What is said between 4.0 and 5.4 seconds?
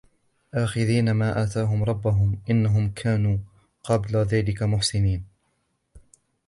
ذلك محسنين